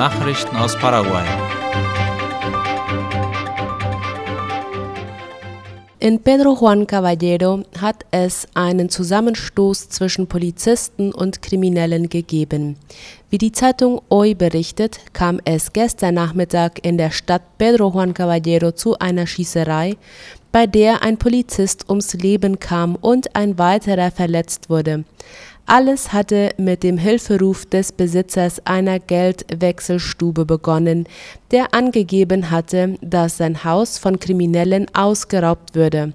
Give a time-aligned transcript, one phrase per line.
[0.00, 1.26] Nachrichten aus Paraguay.
[5.98, 12.76] In Pedro Juan Caballero hat es einen Zusammenstoß zwischen Polizisten und Kriminellen gegeben.
[13.28, 18.72] Wie die Zeitung Hoy berichtet, kam es gestern Nachmittag in der Stadt Pedro Juan Caballero
[18.72, 19.98] zu einer Schießerei,
[20.50, 25.04] bei der ein Polizist ums Leben kam und ein weiterer verletzt wurde.
[25.66, 31.06] Alles hatte mit dem Hilferuf des Besitzers einer Geldwechselstube begonnen,
[31.52, 36.12] der angegeben hatte, dass sein Haus von Kriminellen ausgeraubt würde.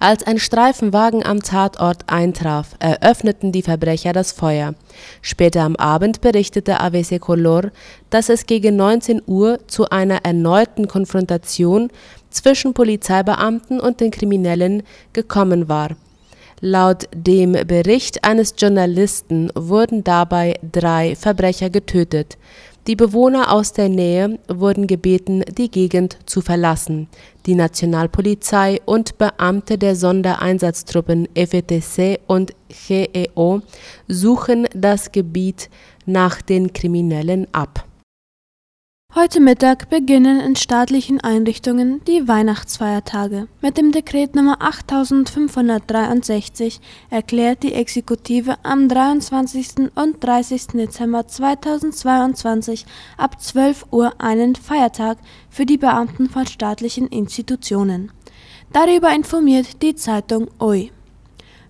[0.00, 4.74] Als ein Streifenwagen am Tatort eintraf, eröffneten die Verbrecher das Feuer.
[5.22, 7.72] Später am Abend berichtete ABC Color,
[8.08, 11.90] dass es gegen 19 Uhr zu einer erneuten Konfrontation
[12.30, 15.96] zwischen Polizeibeamten und den Kriminellen gekommen war
[16.60, 22.36] Laut dem Bericht eines Journalisten wurden dabei drei Verbrecher getötet.
[22.88, 27.08] Die Bewohner aus der Nähe wurden gebeten, die Gegend zu verlassen.
[27.46, 32.54] Die Nationalpolizei und Beamte der Sondereinsatztruppen FETC und
[32.88, 33.60] GEO
[34.08, 35.70] suchen das Gebiet
[36.06, 37.87] nach den Kriminellen ab
[39.14, 43.48] Heute Mittag beginnen in staatlichen Einrichtungen die Weihnachtsfeiertage.
[43.62, 46.78] Mit dem Dekret Nummer 8563
[47.08, 49.90] erklärt die Exekutive am 23.
[49.94, 50.66] und 30.
[50.74, 52.84] Dezember 2022
[53.16, 55.16] ab 12 Uhr einen Feiertag
[55.48, 58.12] für die Beamten von staatlichen Institutionen.
[58.74, 60.92] Darüber informiert die Zeitung OI.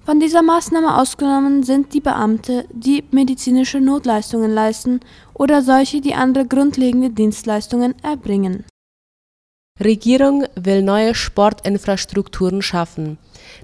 [0.09, 5.00] Von dieser Maßnahme ausgenommen sind die Beamte, die medizinische Notleistungen leisten
[5.34, 8.65] oder solche, die andere grundlegende Dienstleistungen erbringen.
[9.78, 13.19] Regierung will neue Sportinfrastrukturen schaffen.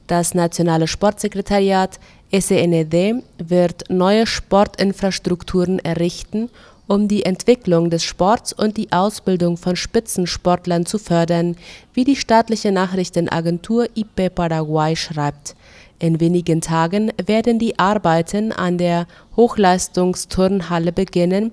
[0.07, 1.99] Das Nationale Sportsekretariat
[2.31, 6.51] SENED wird neue Sportinfrastrukturen errichten,
[6.87, 11.57] um die Entwicklung des Sports und die Ausbildung von Spitzensportlern zu fördern,
[11.95, 15.57] wie die staatliche Nachrichtenagentur IP Paraguay schreibt
[16.05, 19.07] in wenigen Tagen werden die Arbeiten an der
[19.37, 21.51] Hochleistungsturnhalle beginnen,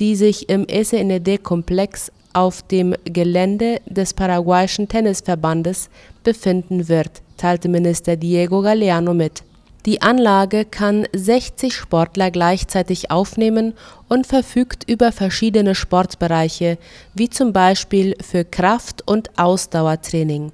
[0.00, 5.90] die sich im SNED-Komplex auf dem Gelände des paraguayischen Tennisverbandes
[6.24, 9.42] befinden wird, teilte Minister Diego Galeano mit.
[9.84, 13.74] Die Anlage kann 60 Sportler gleichzeitig aufnehmen
[14.08, 16.78] und verfügt über verschiedene Sportbereiche,
[17.12, 20.52] wie zum Beispiel für Kraft- und Ausdauertraining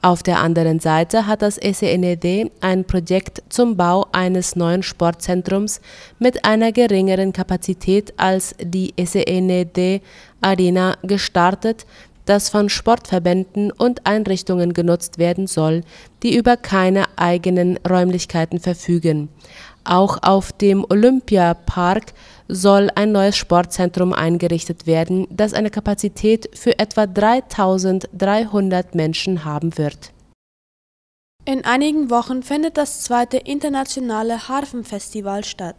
[0.00, 5.80] auf der anderen Seite hat das SENED ein Projekt zum Bau eines neuen Sportzentrums
[6.18, 10.02] mit einer geringeren Kapazität als die SENED
[10.40, 11.86] Arena gestartet,
[12.24, 15.82] das von Sportverbänden und Einrichtungen genutzt werden soll,
[16.22, 19.28] die über keine eigenen Räumlichkeiten verfügen.
[19.84, 22.12] Auch auf dem Olympiapark
[22.48, 30.12] soll ein neues Sportzentrum eingerichtet werden, das eine Kapazität für etwa 3300 Menschen haben wird.
[31.44, 35.74] In einigen Wochen findet das zweite internationale Harfenfestival statt.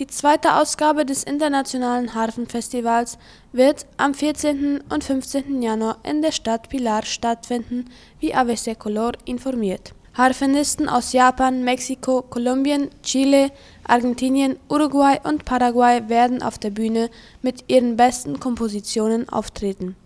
[0.00, 3.18] Die zweite Ausgabe des internationalen Harfenfestivals
[3.52, 4.80] wird am 14.
[4.88, 5.62] und 15.
[5.62, 9.92] Januar in der Stadt Pilar stattfinden, wie ABC Color informiert.
[10.20, 13.50] Harfenisten aus Japan, Mexiko, Kolumbien, Chile,
[13.84, 17.08] Argentinien, Uruguay und Paraguay werden auf der Bühne
[17.40, 19.96] mit ihren besten Kompositionen auftreten.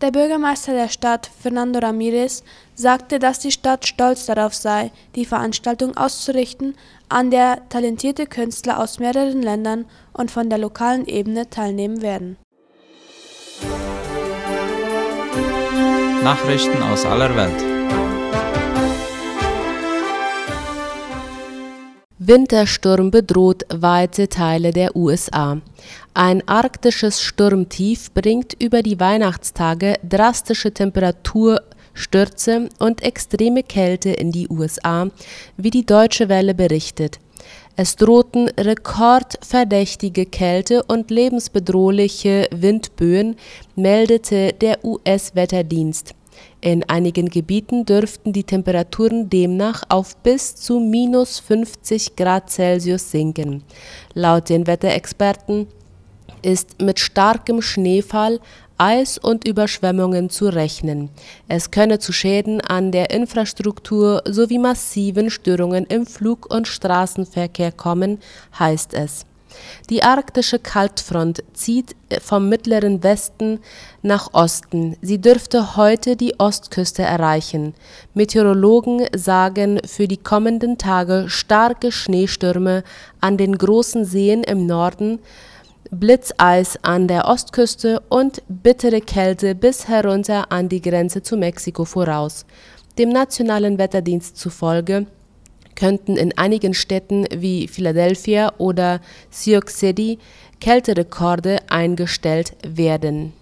[0.00, 2.44] Der Bürgermeister der Stadt, Fernando Ramirez,
[2.76, 6.74] sagte, dass die Stadt stolz darauf sei, die Veranstaltung auszurichten,
[7.10, 9.84] an der talentierte Künstler aus mehreren Ländern
[10.14, 12.38] und von der lokalen Ebene teilnehmen werden.
[16.24, 17.67] Nachrichten aus aller Welt.
[22.28, 25.62] Wintersturm bedroht weite Teile der USA.
[26.12, 35.08] Ein arktisches Sturmtief bringt über die Weihnachtstage drastische Temperaturstürze und extreme Kälte in die USA,
[35.56, 37.18] wie die Deutsche Welle berichtet.
[37.76, 43.36] Es drohten rekordverdächtige Kälte und lebensbedrohliche Windböen,
[43.74, 46.17] meldete der US-Wetterdienst
[46.60, 53.62] in einigen Gebieten dürften die Temperaturen demnach auf bis zu minus 50 Grad Celsius sinken.
[54.14, 55.68] Laut den Wetterexperten
[56.42, 58.40] ist mit starkem Schneefall,
[58.76, 61.10] Eis und Überschwemmungen zu rechnen.
[61.48, 68.18] Es könne zu Schäden an der Infrastruktur sowie massiven Störungen im Flug- und Straßenverkehr kommen,
[68.56, 69.26] heißt es
[69.90, 73.60] die arktische Kaltfront zieht vom mittleren Westen
[74.02, 74.96] nach Osten.
[75.02, 77.74] Sie dürfte heute die Ostküste erreichen.
[78.14, 82.84] Meteorologen sagen für die kommenden Tage starke Schneestürme
[83.20, 85.18] an den großen Seen im Norden
[85.90, 92.44] Blitzeis an der Ostküste und bittere Kälte bis herunter an die Grenze zu Mexiko voraus.
[92.98, 95.06] Dem nationalen Wetterdienst zufolge
[95.78, 100.18] könnten in einigen Städten wie Philadelphia oder Sioux City
[100.60, 103.32] Kälterekorde eingestellt werden.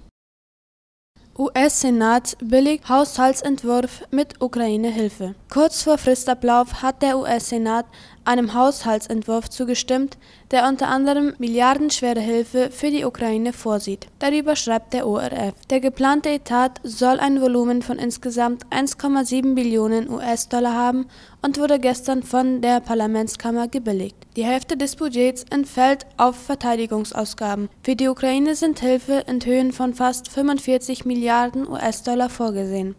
[1.38, 5.34] US-Senat billigt Haushaltsentwurf mit Ukraine-Hilfe.
[5.50, 7.86] Kurz vor Fristablauf hat der US-Senat
[8.26, 10.18] einem Haushaltsentwurf zugestimmt,
[10.50, 14.06] der unter anderem milliardenschwere Hilfe für die Ukraine vorsieht.
[14.18, 15.54] Darüber schreibt der ORF.
[15.70, 21.06] Der geplante Etat soll ein Volumen von insgesamt 1,7 Billionen US-Dollar haben
[21.42, 24.16] und wurde gestern von der Parlamentskammer gebilligt.
[24.36, 27.68] Die Hälfte des Budgets entfällt auf Verteidigungsausgaben.
[27.82, 32.96] Für die Ukraine sind Hilfe in Höhen von fast 45 Milliarden US-Dollar vorgesehen.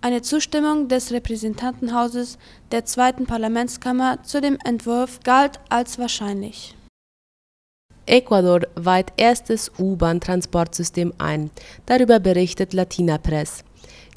[0.00, 2.38] Eine Zustimmung des Repräsentantenhauses
[2.70, 6.76] der zweiten Parlamentskammer zu dem Entwurf galt als wahrscheinlich.
[8.06, 11.50] Ecuador weiht erstes U-Bahn-Transportsystem ein.
[11.86, 13.64] Darüber berichtet Latina Press.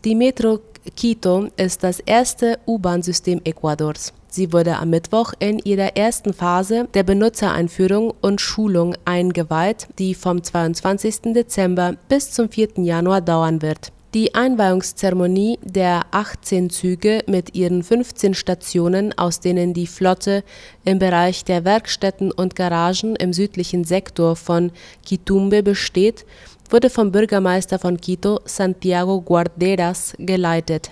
[0.06, 0.60] Die Metro
[0.95, 4.13] Quito ist das erste U-Bahn-System Ecuadors.
[4.30, 10.44] Sie wurde am Mittwoch in ihrer ersten Phase der Benutzereinführung und Schulung eingeweiht, die vom
[10.44, 11.34] 22.
[11.34, 12.84] Dezember bis zum 4.
[12.84, 13.92] Januar dauern wird.
[14.13, 20.44] Die Einweihungszeremonie der 18 Züge mit ihren 15 Stationen, aus denen die Flotte
[20.84, 24.74] im Bereich der Werkstätten und Garagen im südlichen Sektor von
[25.08, 26.25] Quitumbe besteht,
[26.69, 30.92] wurde vom Bürgermeister von Quito, Santiago Guarderas, geleitet.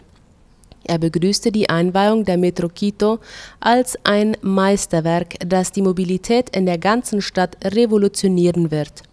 [0.86, 3.20] Er begrüßte die Einweihung der Metro Quito
[3.60, 9.09] als ein Meisterwerk, das die Mobilität in der ganzen Stadt revolutionieren wird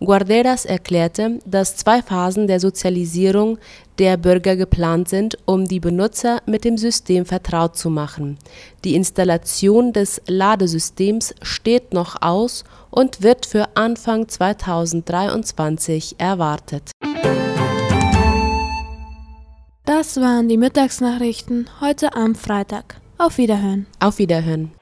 [0.00, 3.58] Guarderas erklärte, dass zwei Phasen der Sozialisierung
[3.98, 8.38] der Bürger geplant sind, um die Benutzer mit dem System vertraut zu machen.
[8.84, 16.90] Die Installation des Ladesystems steht noch aus und wird für Anfang 2023 erwartet.
[19.84, 23.00] Das waren die Mittagsnachrichten heute am Freitag.
[23.18, 23.86] Auf Wiederhören.
[24.00, 24.72] Auf Wiederhören.